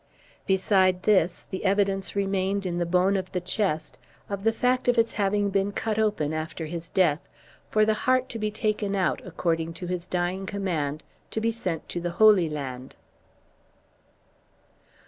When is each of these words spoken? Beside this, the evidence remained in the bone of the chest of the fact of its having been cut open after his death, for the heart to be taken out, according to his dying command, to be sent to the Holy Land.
Beside 0.47 1.03
this, 1.03 1.45
the 1.51 1.63
evidence 1.63 2.15
remained 2.15 2.65
in 2.65 2.79
the 2.79 2.87
bone 2.87 3.15
of 3.15 3.31
the 3.33 3.39
chest 3.39 3.99
of 4.31 4.43
the 4.43 4.51
fact 4.51 4.87
of 4.87 4.97
its 4.97 5.13
having 5.13 5.51
been 5.51 5.71
cut 5.71 5.99
open 5.99 6.33
after 6.33 6.65
his 6.65 6.89
death, 6.89 7.19
for 7.69 7.85
the 7.85 7.93
heart 7.93 8.27
to 8.29 8.39
be 8.39 8.49
taken 8.49 8.95
out, 8.95 9.21
according 9.23 9.73
to 9.73 9.85
his 9.85 10.07
dying 10.07 10.47
command, 10.47 11.03
to 11.29 11.39
be 11.39 11.51
sent 11.51 11.87
to 11.87 12.01
the 12.01 12.09
Holy 12.17 12.49
Land. 12.49 12.95